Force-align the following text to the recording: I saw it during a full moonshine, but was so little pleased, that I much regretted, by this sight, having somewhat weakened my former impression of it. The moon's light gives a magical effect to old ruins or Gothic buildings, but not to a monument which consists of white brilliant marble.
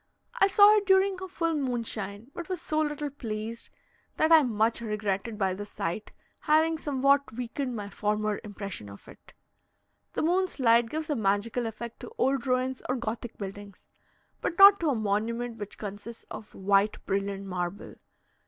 I 0.39 0.47
saw 0.47 0.77
it 0.77 0.87
during 0.87 1.21
a 1.21 1.27
full 1.27 1.53
moonshine, 1.53 2.31
but 2.33 2.49
was 2.49 2.59
so 2.59 2.79
little 2.79 3.11
pleased, 3.11 3.69
that 4.17 4.31
I 4.31 4.41
much 4.41 4.81
regretted, 4.81 5.37
by 5.37 5.53
this 5.53 5.69
sight, 5.69 6.11
having 6.39 6.79
somewhat 6.79 7.31
weakened 7.33 7.75
my 7.75 7.87
former 7.87 8.41
impression 8.43 8.89
of 8.89 9.07
it. 9.07 9.33
The 10.13 10.23
moon's 10.23 10.59
light 10.59 10.89
gives 10.89 11.11
a 11.11 11.15
magical 11.15 11.67
effect 11.67 11.99
to 11.99 12.11
old 12.17 12.47
ruins 12.47 12.81
or 12.89 12.95
Gothic 12.95 13.37
buildings, 13.37 13.85
but 14.41 14.57
not 14.57 14.79
to 14.79 14.89
a 14.89 14.95
monument 14.95 15.57
which 15.57 15.77
consists 15.77 16.23
of 16.31 16.55
white 16.55 16.97
brilliant 17.05 17.45
marble. 17.45 17.93